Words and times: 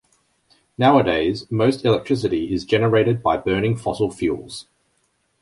Nowadays, 0.79 1.45
most 1.51 1.85
electricity 1.85 2.51
is 2.51 2.65
generated 2.65 3.21
by 3.21 3.37
burning 3.37 3.77
fossil 3.77 4.09
fuels. 4.09 4.65